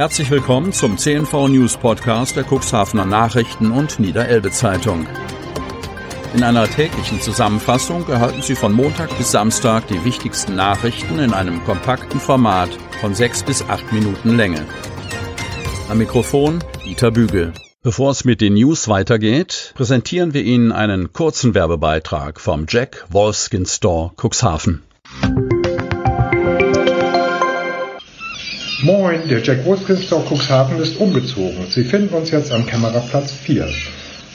Herzlich 0.00 0.30
willkommen 0.30 0.72
zum 0.72 0.96
CNV 0.96 1.48
News 1.48 1.76
Podcast 1.76 2.34
der 2.34 2.46
Cuxhavener 2.50 3.04
Nachrichten 3.04 3.70
und 3.70 4.00
Niederelbe 4.00 4.50
Zeitung. 4.50 5.06
In 6.32 6.42
einer 6.42 6.66
täglichen 6.66 7.20
Zusammenfassung 7.20 8.08
erhalten 8.08 8.40
Sie 8.40 8.54
von 8.54 8.72
Montag 8.72 9.14
bis 9.18 9.30
Samstag 9.30 9.88
die 9.88 10.02
wichtigsten 10.02 10.56
Nachrichten 10.56 11.18
in 11.18 11.34
einem 11.34 11.62
kompakten 11.64 12.18
Format 12.18 12.70
von 13.02 13.14
sechs 13.14 13.42
bis 13.42 13.62
acht 13.68 13.92
Minuten 13.92 14.38
Länge. 14.38 14.64
Am 15.90 15.98
Mikrofon 15.98 16.64
Dieter 16.82 17.10
Bügel. 17.10 17.52
Bevor 17.82 18.12
es 18.12 18.24
mit 18.24 18.40
den 18.40 18.54
News 18.54 18.88
weitergeht, 18.88 19.74
präsentieren 19.76 20.32
wir 20.32 20.44
Ihnen 20.44 20.72
einen 20.72 21.12
kurzen 21.12 21.54
Werbebeitrag 21.54 22.40
vom 22.40 22.64
Jack 22.66 23.04
Wolfskin 23.10 23.66
Store 23.66 24.12
Cuxhaven. 24.16 24.82
Moin, 28.82 29.28
der 29.28 29.42
Jack 29.42 29.66
Wolfskin 29.66 29.98
Store 29.98 30.24
Cuxhaven 30.24 30.78
ist 30.80 30.98
umgezogen. 30.98 31.66
Sie 31.68 31.84
finden 31.84 32.14
uns 32.14 32.30
jetzt 32.30 32.50
am 32.50 32.64
Kameraplatz 32.64 33.30
4. 33.30 33.68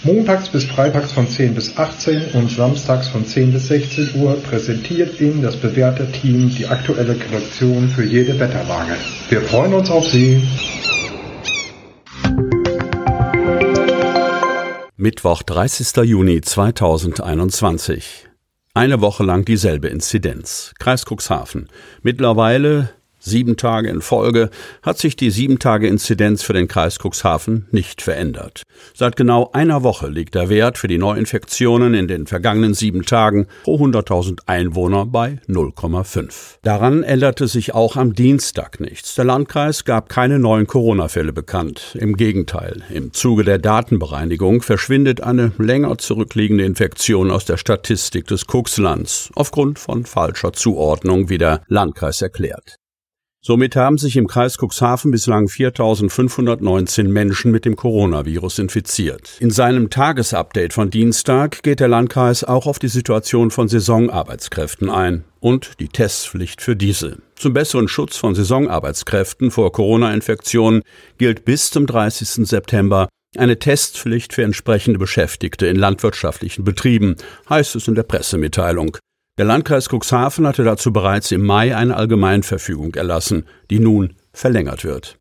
Montags 0.03 0.49
bis 0.49 0.65
freitags 0.65 1.11
von 1.11 1.27
10 1.27 1.55
bis 1.55 1.75
18 1.75 2.33
und 2.33 2.51
samstags 2.51 3.07
von 3.07 3.25
10 3.25 3.53
bis 3.53 3.69
16 3.69 4.21
Uhr 4.21 4.35
präsentiert 4.43 5.19
Ihnen 5.19 5.41
das 5.41 5.55
bewährte 5.55 6.11
Team 6.11 6.53
die 6.55 6.67
aktuelle 6.67 7.15
Kollektion 7.15 7.89
für 7.89 8.03
jede 8.03 8.39
Wetterlage. 8.39 8.97
Wir 9.29 9.41
freuen 9.41 9.73
uns 9.73 9.89
auf 9.89 10.07
Sie. 10.07 10.43
Mittwoch, 14.95 15.41
30. 15.41 16.03
Juni 16.03 16.41
2021. 16.41 18.27
Eine 18.75 19.01
Woche 19.01 19.23
lang 19.23 19.43
dieselbe 19.43 19.87
Inzidenz. 19.87 20.73
Kreis 20.77 21.03
Cuxhaven. 21.05 21.67
Mittlerweile 22.03 22.89
Sieben 23.27 23.57
Tage 23.57 23.89
in 23.89 24.01
Folge 24.01 24.51
hat 24.83 24.99
sich 24.99 25.15
die 25.15 25.31
Sieben-Tage-Inzidenz 25.31 26.43
für 26.43 26.53
den 26.53 26.67
Kreis 26.67 26.99
Cuxhaven 27.03 27.65
nicht 27.71 28.03
verändert. 28.03 28.61
Seit 28.93 29.15
genau 29.15 29.49
einer 29.51 29.81
Woche 29.81 30.09
liegt 30.09 30.35
der 30.35 30.49
Wert 30.49 30.77
für 30.77 30.87
die 30.87 30.99
Neuinfektionen 30.99 31.95
in 31.95 32.07
den 32.07 32.27
vergangenen 32.27 32.75
sieben 32.75 33.01
Tagen 33.01 33.47
pro 33.63 33.77
100.000 33.77 34.41
Einwohner 34.45 35.07
bei 35.07 35.39
0,5. 35.47 36.57
Daran 36.61 37.01
änderte 37.01 37.47
sich 37.47 37.73
auch 37.73 37.95
am 37.95 38.13
Dienstag 38.13 38.79
nichts. 38.79 39.15
Der 39.15 39.25
Landkreis 39.25 39.85
gab 39.85 40.07
keine 40.07 40.37
neuen 40.37 40.67
Corona-Fälle 40.67 41.33
bekannt. 41.33 41.97
Im 41.99 42.17
Gegenteil, 42.17 42.83
im 42.93 43.11
Zuge 43.11 43.43
der 43.43 43.57
Datenbereinigung 43.57 44.61
verschwindet 44.61 45.21
eine 45.21 45.51
länger 45.57 45.97
zurückliegende 45.97 46.63
Infektion 46.63 47.31
aus 47.31 47.45
der 47.45 47.57
Statistik 47.57 48.27
des 48.27 48.45
Cuxlands 48.45 49.31
aufgrund 49.33 49.79
von 49.79 50.05
falscher 50.05 50.53
Zuordnung, 50.53 51.29
wie 51.29 51.39
der 51.39 51.61
Landkreis 51.67 52.21
erklärt. 52.21 52.75
Somit 53.47 53.75
haben 53.75 53.99
sich 53.99 54.17
im 54.17 54.25
Kreis 54.25 54.57
Cuxhaven 54.57 55.11
bislang 55.11 55.45
4.519 55.45 57.03
Menschen 57.03 57.51
mit 57.51 57.63
dem 57.63 57.75
Coronavirus 57.75 58.57
infiziert. 58.57 59.37
In 59.39 59.51
seinem 59.51 59.91
Tagesupdate 59.91 60.73
von 60.73 60.89
Dienstag 60.89 61.61
geht 61.61 61.79
der 61.79 61.87
Landkreis 61.87 62.43
auch 62.43 62.65
auf 62.65 62.79
die 62.79 62.87
Situation 62.87 63.51
von 63.51 63.67
Saisonarbeitskräften 63.67 64.89
ein 64.89 65.25
und 65.41 65.73
die 65.79 65.89
Testpflicht 65.89 66.59
für 66.59 66.75
diese. 66.75 67.19
Zum 67.35 67.53
besseren 67.53 67.87
Schutz 67.87 68.17
von 68.17 68.33
Saisonarbeitskräften 68.33 69.51
vor 69.51 69.71
Corona-Infektionen 69.71 70.81
gilt 71.19 71.45
bis 71.45 71.69
zum 71.69 71.85
30. 71.85 72.47
September 72.47 73.09
eine 73.37 73.59
Testpflicht 73.59 74.33
für 74.33 74.41
entsprechende 74.41 74.97
Beschäftigte 74.97 75.67
in 75.67 75.75
landwirtschaftlichen 75.75 76.63
Betrieben, 76.63 77.15
heißt 77.47 77.75
es 77.75 77.87
in 77.87 77.93
der 77.93 78.01
Pressemitteilung. 78.01 78.97
Der 79.37 79.45
Landkreis 79.45 79.89
Cuxhaven 79.89 80.47
hatte 80.47 80.63
dazu 80.63 80.93
bereits 80.93 81.31
im 81.31 81.45
Mai 81.45 81.75
eine 81.75 81.97
Allgemeinverfügung 81.97 82.95
erlassen, 82.95 83.45
die 83.69 83.79
nun 83.79 84.13
verlängert 84.31 84.85
wird. 84.85 85.17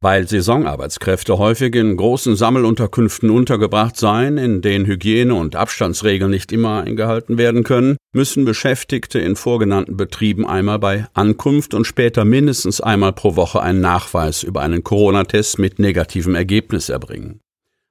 Weil 0.00 0.26
Saisonarbeitskräfte 0.26 1.36
häufig 1.36 1.74
in 1.74 1.96
großen 1.96 2.34
Sammelunterkünften 2.34 3.28
untergebracht 3.28 3.96
seien, 3.96 4.38
in 4.38 4.62
denen 4.62 4.86
Hygiene- 4.86 5.34
und 5.34 5.54
Abstandsregeln 5.54 6.30
nicht 6.30 6.50
immer 6.50 6.84
eingehalten 6.84 7.36
werden 7.36 7.62
können, 7.62 7.96
müssen 8.14 8.46
Beschäftigte 8.46 9.18
in 9.18 9.36
vorgenannten 9.36 9.98
Betrieben 9.98 10.46
einmal 10.46 10.78
bei 10.78 11.06
Ankunft 11.12 11.74
und 11.74 11.84
später 11.84 12.24
mindestens 12.24 12.80
einmal 12.80 13.12
pro 13.12 13.36
Woche 13.36 13.60
einen 13.60 13.80
Nachweis 13.82 14.44
über 14.44 14.62
einen 14.62 14.82
Corona-Test 14.82 15.58
mit 15.58 15.78
negativem 15.78 16.36
Ergebnis 16.36 16.88
erbringen. 16.88 17.40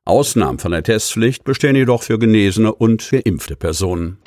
Ausnahmen 0.06 0.58
von 0.58 0.72
der 0.72 0.84
Testpflicht 0.84 1.44
bestehen 1.44 1.76
jedoch 1.76 2.02
für 2.02 2.18
genesene 2.18 2.74
und 2.74 3.12
geimpfte 3.12 3.58
Personen. 3.58 4.18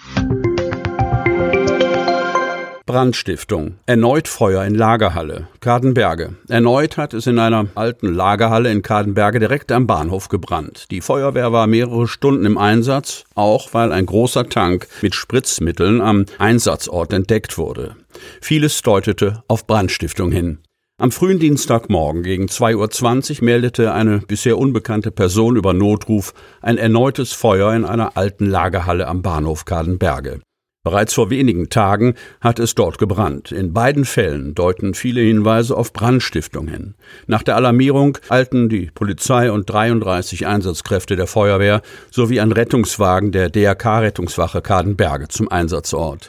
Brandstiftung. 2.90 3.76
Erneut 3.86 4.26
Feuer 4.26 4.64
in 4.64 4.74
Lagerhalle. 4.74 5.46
Kadenberge. 5.60 6.34
Erneut 6.48 6.96
hat 6.96 7.14
es 7.14 7.28
in 7.28 7.38
einer 7.38 7.66
alten 7.76 8.12
Lagerhalle 8.12 8.68
in 8.72 8.82
Kadenberge 8.82 9.38
direkt 9.38 9.70
am 9.70 9.86
Bahnhof 9.86 10.28
gebrannt. 10.28 10.86
Die 10.90 11.00
Feuerwehr 11.00 11.52
war 11.52 11.68
mehrere 11.68 12.08
Stunden 12.08 12.44
im 12.46 12.58
Einsatz, 12.58 13.22
auch 13.36 13.74
weil 13.74 13.92
ein 13.92 14.06
großer 14.06 14.48
Tank 14.48 14.88
mit 15.02 15.14
Spritzmitteln 15.14 16.00
am 16.00 16.26
Einsatzort 16.40 17.12
entdeckt 17.12 17.58
wurde. 17.58 17.94
Vieles 18.40 18.82
deutete 18.82 19.44
auf 19.46 19.68
Brandstiftung 19.68 20.32
hin. 20.32 20.58
Am 20.98 21.12
frühen 21.12 21.38
Dienstagmorgen 21.38 22.24
gegen 22.24 22.46
2.20 22.46 23.38
Uhr 23.38 23.44
meldete 23.44 23.94
eine 23.94 24.18
bisher 24.18 24.58
unbekannte 24.58 25.12
Person 25.12 25.54
über 25.54 25.74
Notruf 25.74 26.34
ein 26.60 26.76
erneutes 26.76 27.32
Feuer 27.34 27.72
in 27.72 27.84
einer 27.84 28.16
alten 28.16 28.46
Lagerhalle 28.46 29.06
am 29.06 29.22
Bahnhof 29.22 29.64
Kadenberge. 29.64 30.40
Bereits 30.90 31.14
vor 31.14 31.30
wenigen 31.30 31.68
Tagen 31.68 32.14
hat 32.40 32.58
es 32.58 32.74
dort 32.74 32.98
gebrannt. 32.98 33.52
In 33.52 33.72
beiden 33.72 34.04
Fällen 34.04 34.56
deuten 34.56 34.94
viele 34.94 35.20
Hinweise 35.20 35.76
auf 35.76 35.92
Brandstiftung 35.92 36.66
hin. 36.66 36.96
Nach 37.28 37.44
der 37.44 37.54
Alarmierung 37.54 38.18
eilten 38.28 38.68
die 38.68 38.90
Polizei 38.92 39.52
und 39.52 39.70
33 39.70 40.48
Einsatzkräfte 40.48 41.14
der 41.14 41.28
Feuerwehr 41.28 41.82
sowie 42.10 42.40
ein 42.40 42.50
Rettungswagen 42.50 43.30
der 43.30 43.50
DRK-Rettungswache 43.50 44.62
Kadenberge 44.62 45.28
zum 45.28 45.46
Einsatzort. 45.46 46.26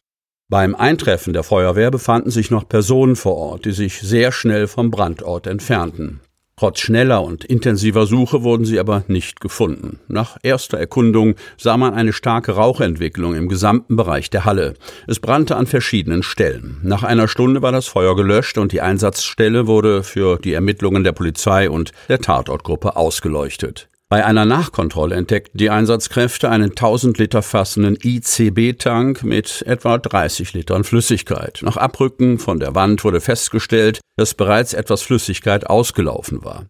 Beim 0.47 0.75
Eintreffen 0.75 1.33
der 1.33 1.41
Feuerwehr 1.41 1.89
befanden 1.89 2.29
sich 2.29 2.51
noch 2.51 2.69
Personen 2.69 3.15
vor 3.15 3.37
Ort, 3.37 3.65
die 3.65 3.71
sich 3.71 3.99
sehr 4.01 4.31
schnell 4.31 4.67
vom 4.67 4.91
Brandort 4.91 5.47
entfernten. 5.47 6.19
Trotz 6.61 6.81
schneller 6.81 7.23
und 7.23 7.43
intensiver 7.43 8.05
Suche 8.05 8.43
wurden 8.43 8.65
sie 8.65 8.79
aber 8.79 9.03
nicht 9.07 9.41
gefunden. 9.41 9.99
Nach 10.07 10.37
erster 10.43 10.77
Erkundung 10.77 11.33
sah 11.57 11.75
man 11.75 11.95
eine 11.95 12.13
starke 12.13 12.51
Rauchentwicklung 12.51 13.33
im 13.33 13.49
gesamten 13.49 13.95
Bereich 13.95 14.29
der 14.29 14.45
Halle. 14.45 14.75
Es 15.07 15.19
brannte 15.19 15.55
an 15.55 15.65
verschiedenen 15.65 16.21
Stellen. 16.21 16.77
Nach 16.83 17.01
einer 17.01 17.27
Stunde 17.27 17.63
war 17.63 17.71
das 17.71 17.87
Feuer 17.87 18.15
gelöscht 18.15 18.59
und 18.59 18.73
die 18.73 18.81
Einsatzstelle 18.81 19.65
wurde 19.65 20.03
für 20.03 20.37
die 20.37 20.53
Ermittlungen 20.53 21.03
der 21.03 21.13
Polizei 21.13 21.67
und 21.67 21.93
der 22.09 22.19
Tatortgruppe 22.19 22.95
ausgeleuchtet. 22.95 23.89
Bei 24.11 24.25
einer 24.25 24.43
Nachkontrolle 24.43 25.15
entdeckten 25.15 25.57
die 25.57 25.69
Einsatzkräfte 25.69 26.49
einen 26.49 26.71
1000 26.71 27.17
Liter 27.17 27.41
fassenden 27.41 27.97
ICB-Tank 28.03 29.23
mit 29.23 29.61
etwa 29.65 29.97
30 29.97 30.51
Litern 30.51 30.83
Flüssigkeit. 30.83 31.61
Nach 31.63 31.77
Abrücken 31.77 32.37
von 32.37 32.59
der 32.59 32.75
Wand 32.75 33.05
wurde 33.05 33.21
festgestellt, 33.21 34.01
dass 34.17 34.33
bereits 34.33 34.73
etwas 34.73 35.01
Flüssigkeit 35.01 35.65
ausgelaufen 35.65 36.43
war. 36.43 36.65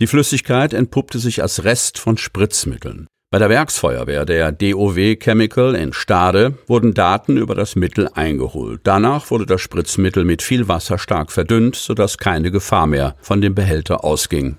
Die 0.00 0.06
Flüssigkeit 0.06 0.72
entpuppte 0.72 1.18
sich 1.18 1.42
als 1.42 1.64
Rest 1.64 1.98
von 1.98 2.16
Spritzmitteln. 2.16 3.06
Bei 3.30 3.38
der 3.38 3.50
Werksfeuerwehr 3.50 4.24
der 4.24 4.50
DOW 4.52 5.16
Chemical 5.20 5.74
in 5.74 5.92
Stade 5.92 6.54
wurden 6.66 6.94
Daten 6.94 7.36
über 7.36 7.54
das 7.54 7.76
Mittel 7.76 8.08
eingeholt. 8.14 8.80
Danach 8.84 9.30
wurde 9.30 9.44
das 9.44 9.60
Spritzmittel 9.60 10.24
mit 10.24 10.40
viel 10.40 10.66
Wasser 10.66 10.96
stark 10.96 11.30
verdünnt, 11.30 11.76
sodass 11.76 12.16
keine 12.16 12.50
Gefahr 12.50 12.86
mehr 12.86 13.16
von 13.20 13.42
dem 13.42 13.54
Behälter 13.54 14.02
ausging. 14.02 14.56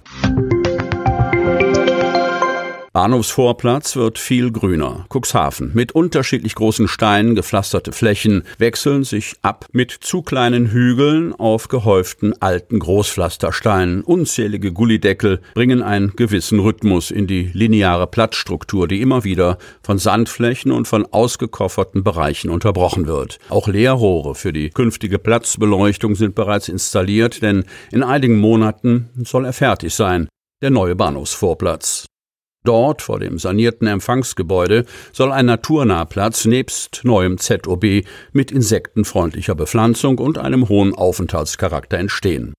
Bahnhofsvorplatz 2.98 3.96
wird 3.96 4.18
viel 4.18 4.52
grüner. 4.52 5.06
Cuxhaven 5.14 5.70
mit 5.76 5.92
unterschiedlich 5.92 6.56
großen 6.56 6.88
Steinen 6.88 7.36
gepflasterte 7.36 7.92
Flächen 7.92 8.42
wechseln 8.58 9.04
sich 9.04 9.36
ab 9.44 9.68
mit 9.72 9.92
zu 9.92 10.24
kleinen 10.24 10.72
Hügeln 10.72 11.32
auf 11.36 11.68
gehäuften 11.68 12.34
alten 12.42 12.80
Großpflastersteinen. 12.80 14.02
Unzählige 14.02 14.74
Gullideckel 14.74 15.42
bringen 15.54 15.84
einen 15.84 16.16
gewissen 16.16 16.58
Rhythmus 16.58 17.12
in 17.12 17.28
die 17.28 17.52
lineare 17.54 18.08
Platzstruktur, 18.08 18.88
die 18.88 19.00
immer 19.00 19.24
wieder 19.24 19.60
von 19.84 20.00
Sandflächen 20.00 20.72
und 20.72 20.88
von 20.88 21.06
ausgekofferten 21.06 22.04
Bereichen 22.04 22.50
unterbrochen 22.50 23.06
wird. 23.06 23.38
Auch 23.50 23.68
Leerrohre 23.68 24.34
für 24.34 24.54
die 24.54 24.72
künftige 24.72 25.20
Platzbeleuchtung 25.20 26.16
sind 26.16 26.34
bereits 26.34 26.68
installiert, 26.68 27.44
denn 27.44 27.66
in 27.92 28.02
einigen 28.02 28.40
Monaten 28.40 29.12
soll 29.24 29.46
er 29.46 29.54
fertig 29.54 29.94
sein. 29.94 30.28
Der 30.64 30.72
neue 30.72 30.96
Bahnhofsvorplatz. 30.96 32.08
Dort, 32.68 33.02
vor 33.02 33.20
dem 33.20 33.40
sanierten 33.40 33.88
Empfangsgebäude, 33.88 34.86
soll 35.14 35.32
ein 35.32 35.46
Naturnahplatz 35.46 36.44
nebst 36.44 37.02
neuem 37.04 37.38
ZOB 37.38 38.04
mit 38.34 38.52
insektenfreundlicher 38.52 39.56
Bepflanzung 39.56 40.18
und 40.18 40.38
einem 40.38 40.68
hohen 40.68 40.94
Aufenthaltscharakter 40.94 41.98
entstehen. 41.98 42.54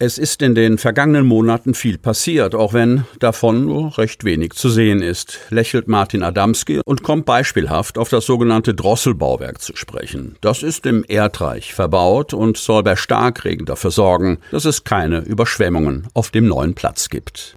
Es 0.00 0.16
ist 0.16 0.42
in 0.42 0.54
den 0.54 0.78
vergangenen 0.78 1.26
Monaten 1.26 1.74
viel 1.74 1.98
passiert, 1.98 2.54
auch 2.54 2.72
wenn 2.72 3.04
davon 3.18 3.64
nur 3.66 3.98
recht 3.98 4.22
wenig 4.22 4.52
zu 4.52 4.68
sehen 4.68 5.02
ist, 5.02 5.40
lächelt 5.50 5.88
Martin 5.88 6.22
Adamski 6.22 6.80
und 6.84 7.02
kommt 7.02 7.26
beispielhaft 7.26 7.98
auf 7.98 8.08
das 8.08 8.24
sogenannte 8.24 8.74
Drosselbauwerk 8.74 9.60
zu 9.60 9.74
sprechen. 9.74 10.36
Das 10.40 10.62
ist 10.62 10.86
im 10.86 11.04
Erdreich 11.08 11.74
verbaut 11.74 12.32
und 12.32 12.58
soll 12.58 12.84
bei 12.84 12.94
Starkregen 12.94 13.66
dafür 13.66 13.90
sorgen, 13.90 14.38
dass 14.52 14.66
es 14.66 14.84
keine 14.84 15.18
Überschwemmungen 15.18 16.06
auf 16.14 16.30
dem 16.30 16.46
neuen 16.46 16.74
Platz 16.74 17.08
gibt. 17.08 17.56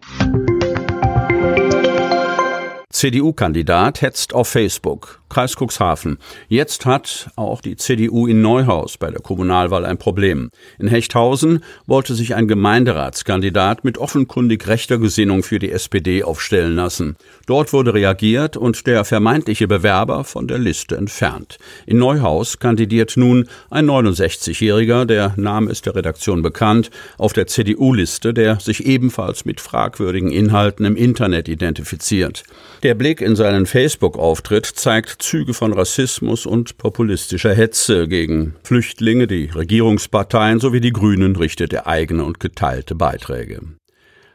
CDU-Kandidat 3.01 4.03
hetzt 4.03 4.35
auf 4.35 4.47
Facebook. 4.47 5.21
Kreis 5.31 5.55
Cuxhaven. 5.55 6.17
Jetzt 6.49 6.85
hat 6.85 7.31
auch 7.37 7.61
die 7.61 7.77
CDU 7.77 8.27
in 8.27 8.41
Neuhaus 8.41 8.97
bei 8.97 9.09
der 9.09 9.21
Kommunalwahl 9.21 9.85
ein 9.85 9.97
Problem. 9.97 10.51
In 10.77 10.89
Hechthausen 10.89 11.63
wollte 11.87 12.15
sich 12.15 12.35
ein 12.35 12.49
Gemeinderatskandidat 12.49 13.85
mit 13.85 13.97
offenkundig 13.97 14.67
rechter 14.67 14.97
Gesinnung 14.97 15.41
für 15.41 15.57
die 15.57 15.71
SPD 15.71 16.21
aufstellen 16.23 16.75
lassen. 16.75 17.15
Dort 17.47 17.71
wurde 17.71 17.93
reagiert 17.93 18.57
und 18.57 18.85
der 18.87 19.05
vermeintliche 19.05 19.69
Bewerber 19.69 20.25
von 20.25 20.49
der 20.49 20.57
Liste 20.57 20.97
entfernt. 20.97 21.59
In 21.85 21.97
Neuhaus 21.97 22.59
kandidiert 22.59 23.15
nun 23.15 23.47
ein 23.69 23.89
69-Jähriger, 23.89 25.05
der 25.05 25.33
Name 25.37 25.71
ist 25.71 25.85
der 25.85 25.95
Redaktion 25.95 26.41
bekannt, 26.41 26.91
auf 27.17 27.31
der 27.31 27.47
CDU-Liste, 27.47 28.33
der 28.33 28.59
sich 28.59 28.85
ebenfalls 28.85 29.45
mit 29.45 29.61
fragwürdigen 29.61 30.29
Inhalten 30.29 30.85
im 30.85 30.97
Internet 30.97 31.47
identifiziert. 31.47 32.43
Der 32.83 32.90
Blick 32.95 33.21
in 33.21 33.35
seinen 33.35 33.65
Facebook-Auftritt 33.65 34.65
zeigt 34.65 35.21
Züge 35.21 35.53
von 35.53 35.73
Rassismus 35.73 36.45
und 36.45 36.77
populistischer 36.77 37.53
Hetze 37.53 38.07
gegen 38.07 38.55
Flüchtlinge, 38.63 39.27
die 39.27 39.45
Regierungsparteien 39.45 40.59
sowie 40.59 40.81
die 40.81 40.93
Grünen 40.93 41.35
richtet 41.35 41.73
er 41.73 41.87
eigene 41.87 42.23
und 42.23 42.39
geteilte 42.39 42.95
Beiträge. 42.95 43.61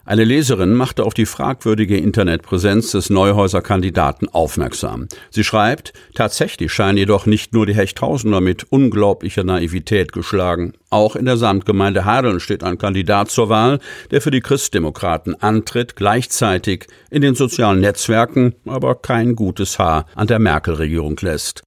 Eine 0.09 0.23
Leserin 0.23 0.73
machte 0.75 1.03
auf 1.03 1.15
die 1.15 1.27
fragwürdige 1.27 1.97
Internetpräsenz 1.97 2.93
des 2.93 3.11
Neuhäuser 3.11 3.61
Kandidaten 3.61 4.29
aufmerksam. 4.29 5.09
Sie 5.31 5.43
schreibt, 5.43 5.93
tatsächlich 6.15 6.73
scheinen 6.73 6.97
jedoch 6.97 7.27
nicht 7.27 7.53
nur 7.53 7.67
die 7.67 7.75
Hechthausener 7.75 8.41
mit 8.41 8.71
unglaublicher 8.71 9.43
Naivität 9.43 10.13
geschlagen. 10.13 10.75
Auch 10.91 11.17
in 11.17 11.25
der 11.25 11.37
Samtgemeinde 11.37 12.05
Hadeln 12.05 12.39
steht 12.39 12.63
ein 12.63 12.79
Kandidat 12.79 13.33
zur 13.33 13.49
Wahl, 13.49 13.81
der 14.13 14.23
für 14.23 14.31
die 14.31 14.43
Christdemokraten 14.43 15.35
antritt, 15.43 15.97
gleichzeitig 15.97 16.87
in 17.11 17.23
den 17.23 17.35
sozialen 17.35 17.81
Netzwerken 17.81 18.55
aber 18.65 18.95
kein 18.95 19.35
gutes 19.35 19.81
Haar 19.81 20.07
an 20.15 20.29
der 20.29 20.39
Merkel-Regierung 20.39 21.17
lässt. 21.21 21.66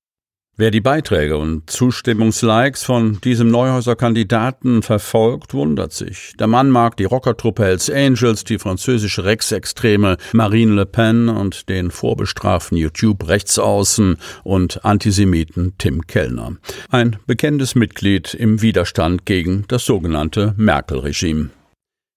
Wer 0.60 0.72
die 0.72 0.82
Beiträge 0.82 1.38
und 1.38 1.70
Zustimmungslikes 1.70 2.84
von 2.84 3.22
diesem 3.22 3.50
Neuhäuser 3.50 3.96
Kandidaten 3.96 4.82
verfolgt, 4.82 5.54
wundert 5.54 5.94
sich. 5.94 6.34
Der 6.38 6.48
Mann 6.48 6.70
mag 6.70 6.98
die 6.98 7.06
Rockertruppe 7.06 7.64
Hells 7.64 7.90
Angels, 7.90 8.44
die 8.44 8.60
französische 8.60 9.24
Rechtsextreme 9.24 10.18
Marine 10.34 10.74
Le 10.74 10.86
Pen 10.86 11.30
und 11.30 11.70
den 11.70 11.92
vorbestraften 11.92 12.78
YouTube-Rechtsaußen 12.78 14.18
und 14.44 14.84
Antisemiten 14.84 15.76
Tim 15.78 16.06
Kellner. 16.08 16.58
Ein 16.90 17.16
bekennendes 17.26 17.76
Mitglied 17.76 18.34
im 18.34 18.62
Widerstand 18.62 19.26
gegen 19.26 19.64
das 19.70 19.86
sogenannte 19.86 20.56
Merkel-Regime. 20.58 21.52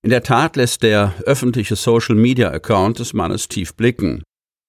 In 0.02 0.10
der 0.10 0.24
Tat 0.24 0.56
lässt 0.56 0.82
der 0.82 1.14
öffentliche 1.26 1.76
Social-Media-Account 1.76 2.98
des 2.98 3.12
Mannes 3.12 3.46
tief 3.46 3.76
blicken. 3.76 4.24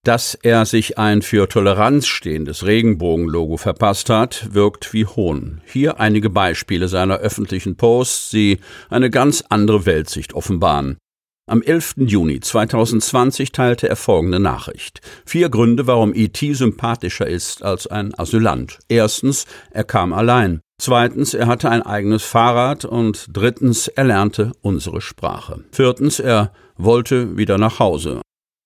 Dass 0.05 0.35
er 0.35 0.65
sich 0.65 0.97
ein 0.97 1.21
für 1.21 1.47
Toleranz 1.47 2.07
stehendes 2.07 2.65
Regenbogenlogo 2.65 3.55
verpasst 3.55 4.09
hat, 4.09 4.53
wirkt 4.53 4.91
wie 4.91 5.05
Hohn. 5.05 5.61
Hier 5.65 5.97
einige 5.97 6.29
Beispiele 6.29 6.89
seiner 6.89 7.19
öffentlichen 7.19 7.77
Posts, 7.77 8.31
die 8.31 8.59
eine 8.89 9.09
ganz 9.09 9.45
andere 9.47 9.85
Weltsicht 9.85 10.33
offenbaren. 10.33 10.97
Am 11.49 11.61
11. 11.61 11.95
Juni 11.99 12.41
2020 12.41 13.53
teilte 13.53 13.87
er 13.87 13.95
folgende 13.95 14.41
Nachricht. 14.41 14.99
Vier 15.25 15.47
Gründe, 15.47 15.87
warum 15.87 16.13
E.T. 16.13 16.53
sympathischer 16.53 17.27
ist 17.27 17.63
als 17.63 17.87
ein 17.87 18.17
Asylant. 18.17 18.79
Erstens, 18.89 19.45
er 19.71 19.85
kam 19.85 20.11
allein. 20.11 20.59
Zweitens, 20.81 21.33
er 21.33 21.47
hatte 21.47 21.69
ein 21.69 21.81
eigenes 21.81 22.23
Fahrrad. 22.23 22.83
Und 22.83 23.27
drittens, 23.31 23.87
er 23.87 24.03
lernte 24.03 24.51
unsere 24.61 24.99
Sprache. 24.99 25.63
Viertens, 25.71 26.19
er 26.19 26.51
wollte 26.75 27.37
wieder 27.37 27.57
nach 27.57 27.79
Hause. 27.79 28.21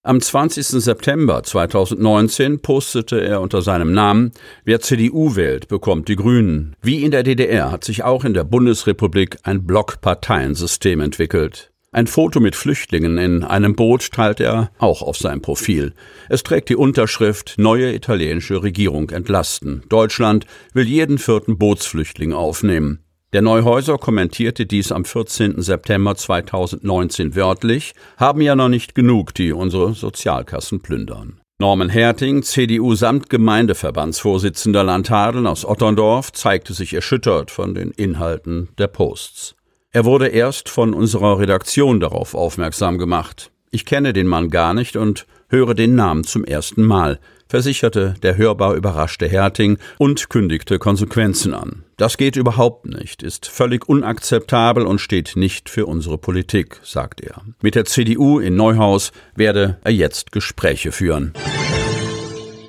Am 0.07 0.21
20. 0.21 0.67
September 0.67 1.43
2019 1.43 2.61
postete 2.61 3.19
er 3.19 3.41
unter 3.41 3.61
seinem 3.61 3.91
Namen 3.91 4.31
Wer 4.63 4.79
CDU 4.79 5.35
wählt, 5.35 5.67
bekommt 5.67 6.07
die 6.07 6.15
Grünen. 6.15 6.77
Wie 6.81 7.03
in 7.03 7.11
der 7.11 7.23
DDR 7.23 7.73
hat 7.73 7.83
sich 7.83 8.05
auch 8.05 8.23
in 8.23 8.33
der 8.33 8.45
Bundesrepublik 8.45 9.39
ein 9.43 9.67
Blockparteiensystem 9.67 11.01
entwickelt. 11.01 11.73
Ein 11.91 12.07
Foto 12.07 12.39
mit 12.39 12.55
Flüchtlingen 12.55 13.17
in 13.17 13.43
einem 13.43 13.75
Boot 13.75 14.09
teilt 14.13 14.39
er 14.39 14.71
auch 14.79 15.01
auf 15.01 15.17
sein 15.17 15.41
Profil. 15.41 15.91
Es 16.29 16.41
trägt 16.41 16.69
die 16.69 16.77
Unterschrift 16.77 17.55
Neue 17.57 17.93
italienische 17.93 18.63
Regierung 18.63 19.09
entlasten. 19.09 19.83
Deutschland 19.89 20.45
will 20.71 20.87
jeden 20.87 21.17
vierten 21.17 21.57
Bootsflüchtling 21.57 22.31
aufnehmen. 22.31 23.03
Der 23.37 23.43
Neuhäuser 23.43 23.99
kommentierte 23.99 24.65
dies 24.65 24.91
am 24.91 25.05
14. 25.05 25.61
September 25.61 26.15
2019 26.15 27.35
wörtlich, 27.35 27.93
haben 28.17 28.41
ja 28.41 28.55
noch 28.55 28.67
nicht 28.67 28.95
genug, 28.95 29.35
die 29.35 29.53
unsere 29.53 29.93
Sozialkassen 29.93 30.81
plündern. 30.81 31.39
Norman 31.59 31.89
Herting, 31.89 32.41
CDU-Samtgemeindeverbandsvorsitzender 32.41 34.83
Landhadeln 34.83 35.45
aus 35.45 35.65
Otterndorf, 35.65 36.31
zeigte 36.31 36.73
sich 36.73 36.95
erschüttert 36.95 37.51
von 37.51 37.75
den 37.75 37.91
Inhalten 37.91 38.69
der 38.79 38.87
Posts. 38.87 39.55
Er 39.91 40.03
wurde 40.03 40.29
erst 40.29 40.67
von 40.67 40.95
unserer 40.95 41.37
Redaktion 41.37 41.99
darauf 41.99 42.33
aufmerksam 42.33 42.97
gemacht. 42.97 43.51
Ich 43.69 43.85
kenne 43.85 44.13
den 44.13 44.25
Mann 44.25 44.49
gar 44.49 44.73
nicht 44.73 44.95
und 44.95 45.27
höre 45.47 45.75
den 45.75 45.93
Namen 45.93 46.23
zum 46.23 46.43
ersten 46.43 46.83
Mal 46.83 47.19
versicherte 47.47 48.15
der 48.21 48.37
hörbar 48.37 48.75
überraschte 48.75 49.27
Herting 49.27 49.77
und 49.97 50.29
kündigte 50.29 50.79
Konsequenzen 50.79 51.53
an. 51.53 51.83
Das 51.97 52.17
geht 52.17 52.35
überhaupt 52.35 52.85
nicht, 52.85 53.23
ist 53.23 53.47
völlig 53.47 53.89
unakzeptabel 53.89 54.85
und 54.85 54.99
steht 54.99 55.35
nicht 55.35 55.69
für 55.69 55.85
unsere 55.85 56.17
Politik, 56.17 56.79
sagt 56.83 57.21
er. 57.21 57.41
Mit 57.61 57.75
der 57.75 57.85
CDU 57.85 58.39
in 58.39 58.55
Neuhaus 58.55 59.11
werde 59.35 59.77
er 59.83 59.91
jetzt 59.91 60.31
Gespräche 60.31 60.91
führen. 60.91 61.33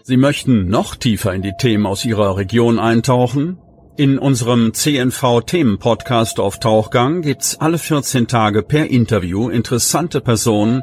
Sie 0.02 0.16
möchten 0.16 0.68
noch 0.68 0.96
tiefer 0.96 1.34
in 1.34 1.42
die 1.42 1.52
Themen 1.58 1.84
aus 1.84 2.06
Ihrer 2.06 2.38
Region 2.38 2.78
eintauchen? 2.78 3.58
In 3.98 4.18
unserem 4.18 4.74
CNV-Themen-Podcast 4.74 6.38
auf 6.38 6.60
Tauchgang 6.60 7.20
gibt's 7.20 7.58
alle 7.60 7.78
14 7.78 8.28
Tage 8.28 8.62
per 8.62 8.86
Interview 8.86 9.48
interessante 9.48 10.20
Personen, 10.20 10.82